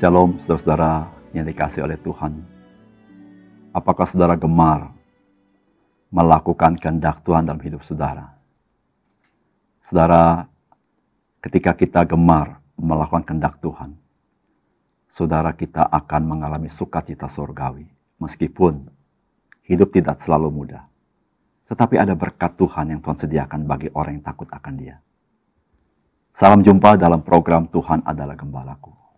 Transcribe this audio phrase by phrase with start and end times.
[0.00, 2.40] Shalom saudara-saudara yang dikasih oleh Tuhan.
[3.68, 4.96] Apakah saudara gemar
[6.08, 8.32] melakukan kehendak Tuhan dalam hidup saudara?
[9.84, 10.48] Saudara,
[11.44, 13.92] ketika kita gemar melakukan kehendak Tuhan,
[15.04, 17.84] saudara kita akan mengalami sukacita surgawi.
[18.16, 18.88] Meskipun
[19.68, 20.88] hidup tidak selalu mudah.
[21.68, 24.96] Tetapi ada berkat Tuhan yang Tuhan sediakan bagi orang yang takut akan dia.
[26.32, 29.09] Salam jumpa dalam program Tuhan adalah Gembalaku.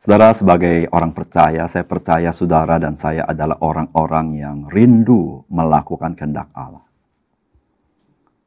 [0.00, 6.48] Saudara, sebagai orang percaya, saya percaya saudara dan saya adalah orang-orang yang rindu melakukan kehendak
[6.56, 6.80] Allah.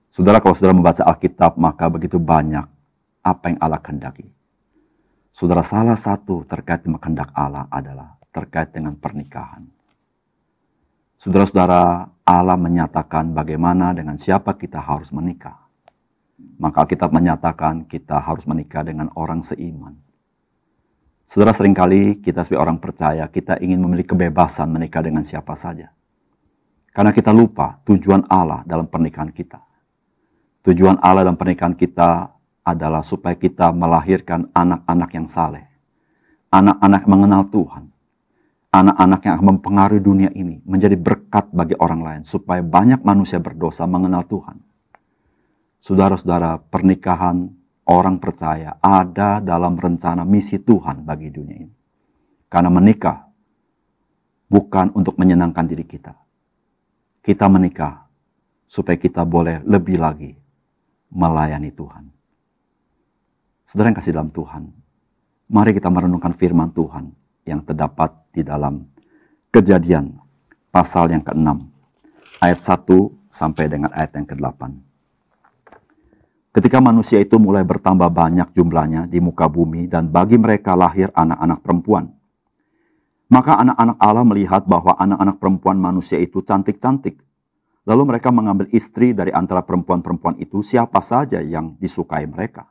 [0.10, 2.66] Saudara, kalau saudara membaca Alkitab, maka begitu banyak
[3.22, 4.26] apa yang Allah kehendaki.
[5.30, 9.70] Saudara, salah satu terkait dengan kehendak Allah adalah terkait dengan pernikahan.
[11.22, 15.70] Saudara-saudara, Allah menyatakan bagaimana dengan siapa kita harus menikah.
[16.58, 20.03] Maka Alkitab menyatakan kita harus menikah dengan orang seiman
[21.34, 25.90] Saudara sering kali kita sebagai orang percaya, kita ingin memiliki kebebasan menikah dengan siapa saja.
[26.94, 29.58] Karena kita lupa tujuan Allah dalam pernikahan kita.
[30.62, 32.30] Tujuan Allah dalam pernikahan kita
[32.62, 35.66] adalah supaya kita melahirkan anak-anak yang saleh.
[36.54, 37.90] Anak-anak mengenal Tuhan.
[38.70, 42.22] Anak-anak yang mempengaruhi dunia ini menjadi berkat bagi orang lain.
[42.30, 44.62] Supaya banyak manusia berdosa mengenal Tuhan.
[45.82, 47.50] Saudara-saudara, pernikahan
[47.94, 51.76] orang percaya ada dalam rencana misi Tuhan bagi dunia ini.
[52.50, 53.30] Karena menikah
[54.50, 56.14] bukan untuk menyenangkan diri kita.
[57.24, 58.10] Kita menikah
[58.66, 60.34] supaya kita boleh lebih lagi
[61.14, 62.04] melayani Tuhan.
[63.70, 64.70] Saudara yang kasih dalam Tuhan,
[65.50, 67.10] mari kita merenungkan firman Tuhan
[67.46, 68.86] yang terdapat di dalam
[69.54, 70.18] kejadian
[70.74, 71.50] pasal yang ke-6
[72.42, 74.93] ayat 1 sampai dengan ayat yang ke-8.
[76.54, 81.66] Ketika manusia itu mulai bertambah banyak jumlahnya di muka bumi dan bagi mereka lahir anak-anak
[81.66, 82.14] perempuan.
[83.34, 87.18] Maka anak-anak Allah melihat bahwa anak-anak perempuan manusia itu cantik-cantik.
[87.90, 92.70] Lalu mereka mengambil istri dari antara perempuan-perempuan itu siapa saja yang disukai mereka.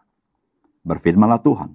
[0.86, 1.74] Berfirmanlah Tuhan,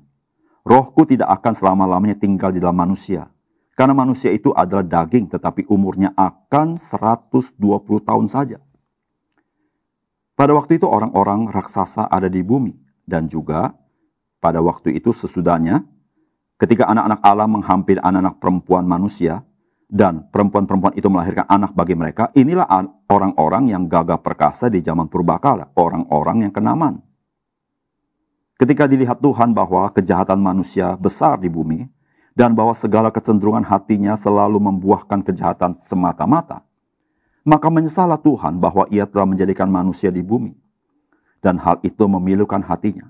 [0.64, 3.28] rohku tidak akan selama-lamanya tinggal di dalam manusia.
[3.76, 7.60] Karena manusia itu adalah daging tetapi umurnya akan 120
[8.00, 8.64] tahun saja.
[10.38, 12.78] Pada waktu itu orang-orang raksasa ada di bumi
[13.10, 13.74] dan juga
[14.38, 15.82] pada waktu itu sesudahnya
[16.62, 19.42] ketika anak-anak Allah menghampiri anak-anak perempuan manusia
[19.90, 22.68] dan perempuan-perempuan itu melahirkan anak bagi mereka, inilah
[23.10, 27.00] orang-orang yang gagah perkasa di zaman purbakala, orang-orang yang kenaman.
[28.60, 31.88] Ketika dilihat Tuhan bahwa kejahatan manusia besar di bumi
[32.36, 36.67] dan bahwa segala kecenderungan hatinya selalu membuahkan kejahatan semata-mata,
[37.48, 40.52] maka menyesalah Tuhan bahwa ia telah menjadikan manusia di bumi.
[41.40, 43.08] Dan hal itu memilukan hatinya.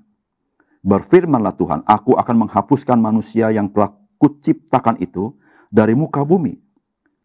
[0.85, 5.33] Berfirmanlah Tuhan, aku akan menghapuskan manusia yang telah kuciptakan itu
[5.73, 6.61] dari muka bumi.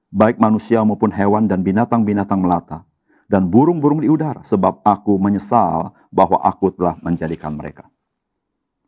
[0.09, 2.89] Baik manusia maupun hewan dan binatang-binatang melata.
[3.29, 4.41] Dan burung-burung di udara.
[4.41, 7.93] Sebab aku menyesal bahwa aku telah menjadikan mereka.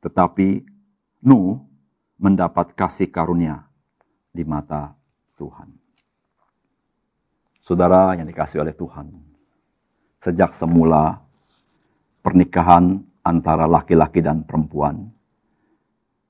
[0.01, 0.65] Tetapi
[1.25, 1.61] Nuh
[2.21, 3.65] mendapat kasih karunia
[4.33, 4.93] di mata
[5.41, 5.84] Tuhan.
[7.65, 9.09] Saudara yang dikasih oleh Tuhan,
[10.21, 11.25] sejak semula
[12.21, 15.09] pernikahan antara laki-laki dan perempuan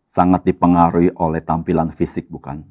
[0.07, 2.63] sangat dipengaruhi oleh tampilan fisik, bukan?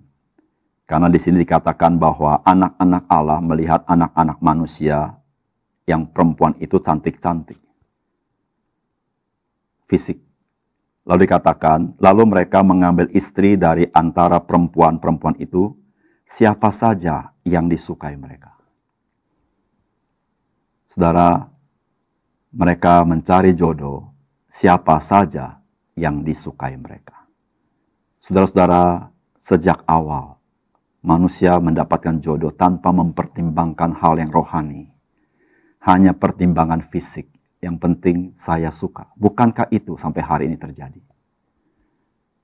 [0.88, 5.20] Karena di sini dikatakan bahwa anak-anak Allah melihat anak-anak manusia
[5.84, 7.60] yang perempuan itu cantik-cantik.
[9.92, 10.24] Fisik.
[11.04, 15.76] Lalu dikatakan, lalu mereka mengambil istri dari antara perempuan-perempuan itu,
[16.24, 18.53] siapa saja yang disukai mereka.
[20.94, 21.50] Saudara,
[22.54, 24.14] mereka mencari jodoh
[24.46, 25.58] siapa saja
[25.98, 27.26] yang disukai mereka.
[28.22, 30.38] Saudara-saudara, sejak awal
[31.02, 34.94] manusia mendapatkan jodoh tanpa mempertimbangkan hal yang rohani.
[35.82, 37.26] Hanya pertimbangan fisik.
[37.58, 39.10] Yang penting saya suka.
[39.18, 41.02] Bukankah itu sampai hari ini terjadi?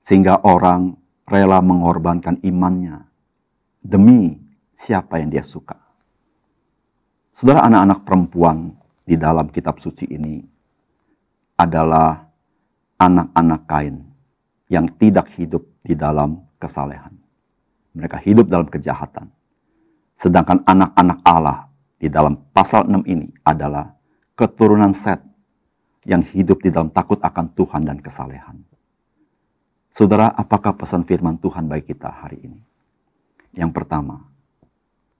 [0.02, 3.06] Sehingga orang rela mengorbankan imannya
[3.78, 4.42] demi
[4.74, 5.89] siapa yang dia suka.
[7.30, 8.74] Saudara anak-anak perempuan
[9.06, 10.42] di dalam kitab suci ini
[11.54, 12.26] adalah
[12.98, 13.96] anak-anak kain
[14.70, 17.16] yang tidak hidup di dalam kesalehan.
[17.96, 19.30] Mereka hidup dalam kejahatan.
[20.14, 21.58] Sedangkan anak-anak Allah
[21.96, 23.92] di dalam pasal 6 ini adalah
[24.36, 25.20] keturunan Set
[26.08, 28.62] yang hidup di dalam takut akan Tuhan dan kesalehan.
[29.90, 32.60] Saudara, apakah pesan firman Tuhan bagi kita hari ini?
[33.58, 34.22] Yang pertama,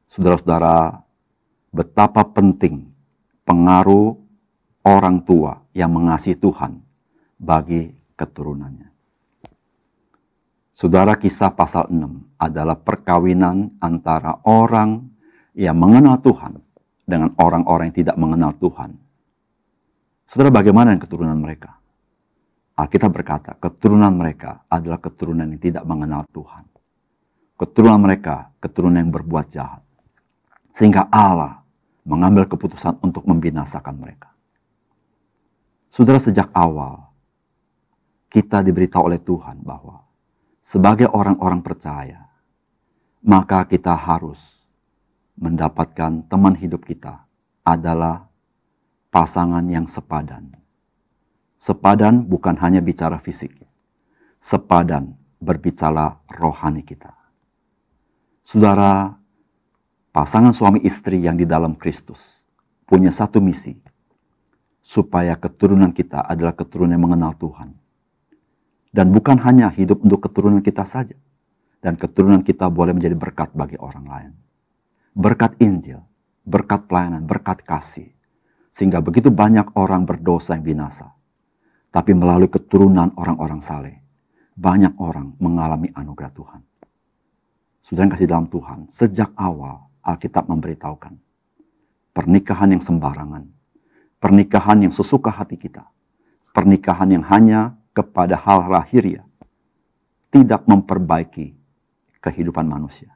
[0.07, 1.03] saudara-saudara
[1.71, 2.91] betapa penting
[3.47, 4.19] pengaruh
[4.87, 6.83] orang tua yang mengasihi Tuhan
[7.39, 8.91] bagi keturunannya.
[10.71, 15.13] Saudara kisah pasal 6 adalah perkawinan antara orang
[15.53, 16.57] yang mengenal Tuhan
[17.05, 18.97] dengan orang-orang yang tidak mengenal Tuhan.
[20.25, 21.77] Saudara bagaimana dengan keturunan mereka?
[22.81, 26.65] Alkitab berkata, keturunan mereka adalah keturunan yang tidak mengenal Tuhan.
[27.61, 29.85] Keturunan mereka, keturunan yang berbuat jahat.
[30.73, 31.60] Sehingga Allah
[32.07, 34.33] mengambil keputusan untuk membinasakan mereka.
[35.91, 37.11] Saudara sejak awal,
[38.31, 40.07] kita diberitahu oleh Tuhan bahwa
[40.63, 42.31] sebagai orang-orang percaya,
[43.21, 44.65] maka kita harus
[45.35, 47.27] mendapatkan teman hidup kita
[47.67, 48.31] adalah
[49.11, 50.61] pasangan yang sepadan
[51.61, 53.53] Sepadan bukan hanya bicara fisik.
[54.41, 55.13] Sepadan
[55.45, 57.13] berbicara rohani kita.
[58.41, 59.20] Saudara,
[60.11, 62.43] pasangan suami istri yang di dalam Kristus
[62.87, 63.79] punya satu misi.
[64.81, 67.79] Supaya keturunan kita adalah keturunan yang mengenal Tuhan.
[68.91, 71.15] Dan bukan hanya hidup untuk keturunan kita saja.
[71.79, 74.33] Dan keturunan kita boleh menjadi berkat bagi orang lain.
[75.15, 76.03] Berkat Injil,
[76.43, 78.11] berkat pelayanan, berkat kasih.
[78.73, 81.15] Sehingga begitu banyak orang berdosa yang binasa
[81.91, 83.99] tapi melalui keturunan orang-orang saleh,
[84.55, 86.63] banyak orang mengalami anugerah Tuhan.
[87.91, 91.15] Yang kasih dalam Tuhan, sejak awal Alkitab memberitahukan.
[92.11, 93.47] Pernikahan yang sembarangan,
[94.19, 95.87] pernikahan yang sesuka hati kita,
[96.51, 99.23] pernikahan yang hanya kepada hal lahiriah,
[100.35, 101.55] tidak memperbaiki
[102.19, 103.15] kehidupan manusia,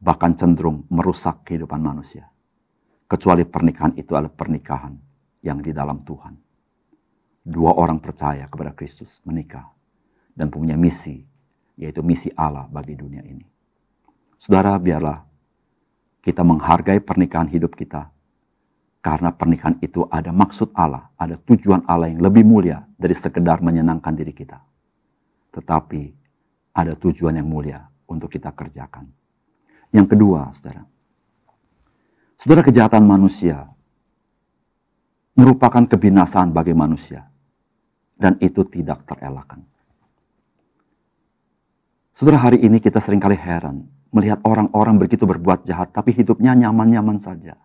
[0.00, 2.28] bahkan cenderung merusak kehidupan manusia.
[3.04, 4.96] Kecuali pernikahan itu adalah pernikahan
[5.44, 6.34] yang di dalam Tuhan.
[7.44, 9.68] Dua orang percaya kepada Kristus menikah
[10.32, 11.20] dan punya misi,
[11.76, 13.44] yaitu misi Allah bagi dunia ini.
[14.40, 15.33] Saudara, biarlah
[16.24, 18.08] kita menghargai pernikahan hidup kita,
[19.04, 24.16] karena pernikahan itu ada maksud Allah, ada tujuan Allah yang lebih mulia dari sekedar menyenangkan
[24.16, 24.56] diri kita.
[25.52, 26.02] Tetapi
[26.72, 29.04] ada tujuan yang mulia untuk kita kerjakan.
[29.92, 30.82] Yang kedua, saudara,
[32.40, 33.68] saudara kejahatan manusia
[35.36, 37.28] merupakan kebinasaan bagi manusia
[38.16, 39.60] dan itu tidak terelakkan.
[42.16, 47.18] Saudara, hari ini kita sering kali heran melihat orang-orang begitu berbuat jahat, tapi hidupnya nyaman-nyaman
[47.18, 47.58] saja.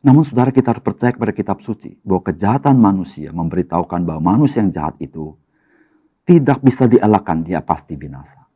[0.00, 4.72] Namun saudara kita harus percaya kepada kitab suci bahwa kejahatan manusia memberitahukan bahwa manusia yang
[4.72, 5.36] jahat itu
[6.24, 8.46] tidak bisa dielakkan, dia pasti binasa.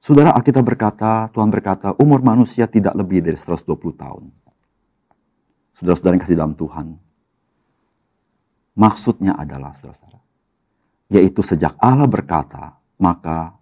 [0.00, 4.32] Saudara Alkitab berkata, Tuhan berkata, umur manusia tidak lebih dari 120 tahun.
[5.76, 6.96] Saudara-saudara yang kasih dalam Tuhan,
[8.80, 10.24] Maksudnya adalah, saudara-saudara,
[11.12, 13.59] yaitu sejak Allah berkata, maka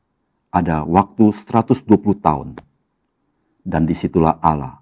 [0.49, 1.85] ada waktu 120
[2.19, 2.49] tahun.
[3.69, 4.81] Dan di situlah Allah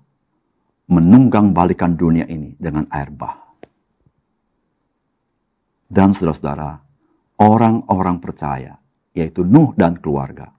[0.86, 3.34] menunggang balikan dunia ini dengan air bah.
[5.86, 6.82] Dan saudara-saudara,
[7.42, 8.78] orang-orang percaya,
[9.10, 10.54] yaitu Nuh dan keluarga,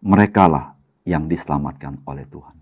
[0.00, 2.56] merekalah yang diselamatkan oleh Tuhan.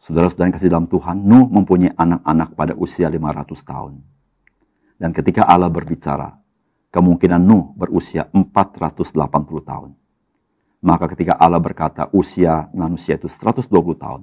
[0.00, 3.94] Saudara-saudara yang kasih dalam Tuhan, Nuh mempunyai anak-anak pada usia 500 tahun
[4.96, 6.40] dan ketika Allah berbicara,
[6.88, 9.12] kemungkinan Nuh berusia 480
[9.60, 9.90] tahun.
[10.84, 14.22] Maka ketika Allah berkata usia manusia itu 120 tahun,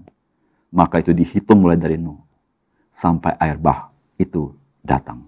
[0.74, 2.18] maka itu dihitung mulai dari Nuh
[2.94, 3.90] sampai air bah
[4.22, 4.54] itu
[4.86, 5.26] datang.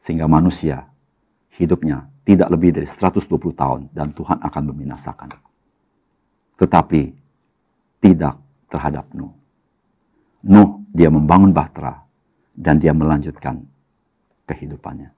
[0.00, 0.88] Sehingga manusia
[1.56, 5.30] hidupnya tidak lebih dari 120 tahun dan Tuhan akan membinasakan.
[6.56, 7.02] Tetapi
[8.02, 8.40] tidak
[8.72, 9.34] terhadap Nuh.
[10.42, 12.02] Nuh dia membangun bahtera
[12.56, 13.62] dan dia melanjutkan
[14.48, 15.12] kehidupannya.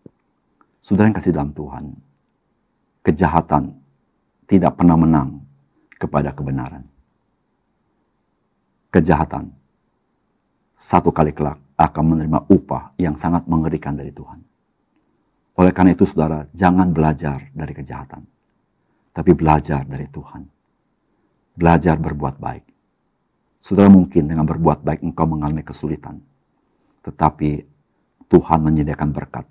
[0.84, 1.96] Saudara yang kasih dalam Tuhan,
[3.00, 3.83] kejahatan
[4.44, 5.40] tidak pernah menang
[5.96, 6.84] kepada kebenaran.
[8.92, 9.50] Kejahatan
[10.74, 14.42] satu kali kelak akan menerima upah yang sangat mengerikan dari Tuhan.
[15.54, 18.26] Oleh karena itu saudara, jangan belajar dari kejahatan.
[19.14, 20.42] Tapi belajar dari Tuhan.
[21.54, 22.64] Belajar berbuat baik.
[23.62, 26.18] Saudara mungkin dengan berbuat baik engkau mengalami kesulitan.
[27.06, 27.50] Tetapi
[28.26, 29.46] Tuhan menyediakan berkat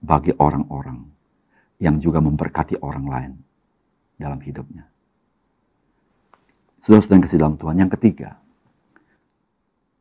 [0.00, 1.04] bagi orang-orang
[1.76, 3.32] yang juga memberkati orang lain
[4.24, 4.88] dalam hidupnya.
[6.80, 7.76] Saudara-saudara yang kasih dalam Tuhan.
[7.76, 8.40] Yang ketiga,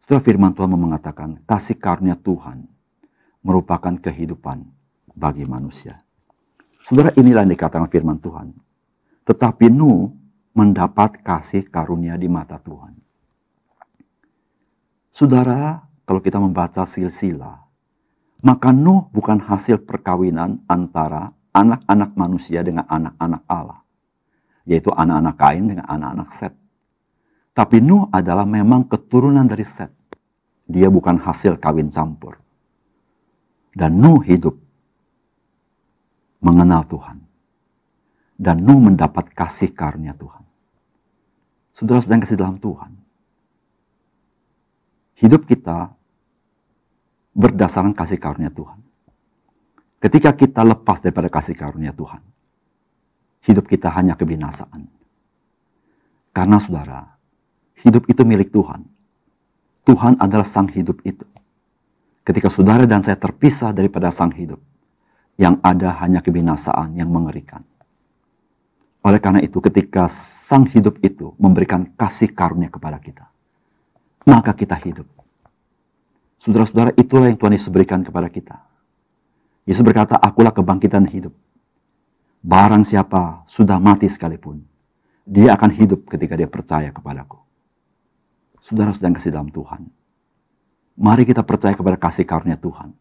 [0.04, 2.68] Saudara firman Tuhan mengatakan kasih karunia Tuhan
[3.44, 4.64] merupakan kehidupan
[5.16, 6.00] bagi manusia.
[6.84, 8.56] Saudara inilah yang dikatakan firman Tuhan.
[9.24, 10.12] Tetapi Nuh
[10.56, 13.00] mendapat kasih karunia di mata Tuhan.
[15.12, 17.64] Saudara, kalau kita membaca silsilah
[18.44, 23.83] maka Nuh bukan hasil perkawinan antara anak-anak manusia dengan anak-anak Allah.
[24.64, 26.54] Yaitu anak-anak Kain dengan anak-anak Set.
[27.54, 29.92] Tapi Nuh adalah memang keturunan dari Set.
[30.66, 32.40] Dia bukan hasil kawin campur.
[33.76, 34.58] Dan Nuh hidup
[36.42, 37.18] mengenal Tuhan.
[38.40, 40.44] Dan Nuh mendapat kasih karunia Tuhan.
[41.74, 42.92] Saudara-saudara yang kasih dalam Tuhan.
[45.18, 45.94] Hidup kita
[47.34, 48.82] berdasarkan kasih karunia Tuhan.
[50.02, 52.20] Ketika kita lepas daripada kasih karunia Tuhan,
[53.48, 54.88] hidup kita hanya kebinasaan.
[56.34, 57.14] Karena saudara,
[57.84, 58.88] hidup itu milik Tuhan.
[59.84, 61.28] Tuhan adalah sang hidup itu.
[62.24, 64.58] Ketika saudara dan saya terpisah daripada sang hidup,
[65.36, 67.66] yang ada hanya kebinasaan yang mengerikan.
[69.04, 73.28] Oleh karena itu, ketika sang hidup itu memberikan kasih karunia kepada kita,
[74.24, 75.04] maka kita hidup.
[76.40, 78.64] Saudara-saudara, itulah yang Tuhan Yesus berikan kepada kita.
[79.68, 81.36] Yesus berkata, akulah kebangkitan hidup.
[82.44, 84.60] Barang siapa sudah mati sekalipun,
[85.24, 87.40] dia akan hidup ketika dia percaya kepadaku.
[88.60, 89.88] Saudara-saudara yang kasih dalam Tuhan,
[91.00, 92.92] mari kita percaya kepada kasih karunia Tuhan.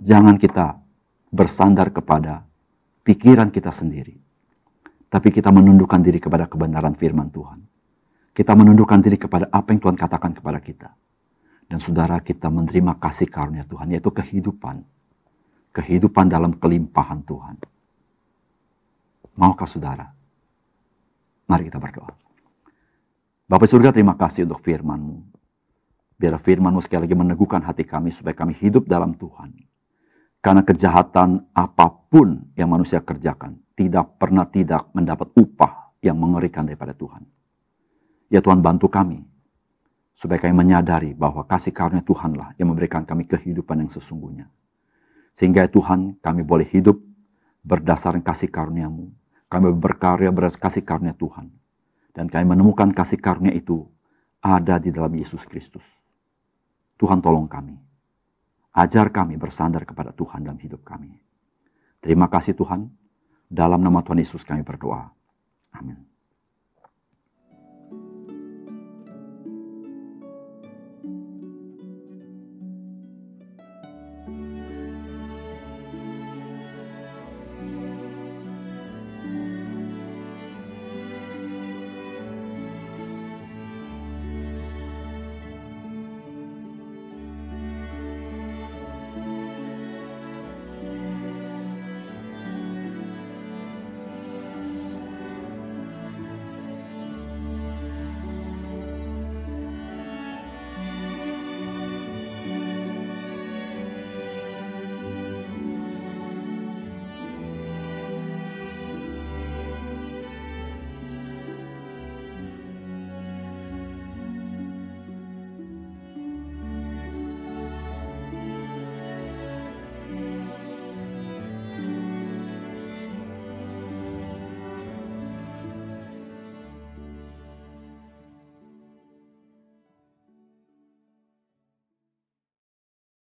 [0.00, 0.80] Jangan kita
[1.28, 2.48] bersandar kepada
[3.04, 4.16] pikiran kita sendiri.
[5.12, 7.60] Tapi kita menundukkan diri kepada kebenaran firman Tuhan.
[8.32, 10.88] Kita menundukkan diri kepada apa yang Tuhan katakan kepada kita.
[11.68, 14.84] Dan saudara kita menerima kasih karunia Tuhan, yaitu kehidupan.
[15.72, 17.56] Kehidupan dalam kelimpahan Tuhan.
[19.38, 20.10] Maukah saudara?
[21.46, 22.10] Mari kita berdoa.
[23.48, 25.16] Bapak surga terima kasih untuk firman-Mu.
[26.18, 29.54] Biar firman-Mu sekali lagi meneguhkan hati kami supaya kami hidup dalam Tuhan
[30.42, 36.94] karena kejahatan apa pun yang manusia kerjakan tidak pernah tidak mendapat upah yang mengerikan daripada
[36.94, 37.22] Tuhan.
[38.28, 39.22] Ya Tuhan bantu kami
[40.14, 44.50] supaya kami menyadari bahwa kasih karunia Tuhanlah yang memberikan kami kehidupan yang sesungguhnya.
[45.30, 46.98] Sehingga ya Tuhan kami boleh hidup
[47.62, 49.14] berdasarkan kasih karuniamu.
[49.48, 51.48] Kami berkarya berdasarkan kasih karunia Tuhan.
[52.12, 53.88] Dan kami menemukan kasih karunia itu
[54.44, 55.84] ada di dalam Yesus Kristus.
[56.98, 57.88] Tuhan tolong kami
[58.78, 61.10] Ajar kami bersandar kepada Tuhan dalam hidup kami.
[61.98, 62.86] Terima kasih Tuhan.
[63.50, 65.10] Dalam nama Tuhan Yesus kami berdoa.
[65.74, 65.98] Amin.